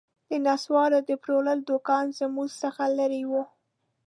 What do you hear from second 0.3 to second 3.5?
نسوارو د پلورلو دوکان زموږ څخه لیري و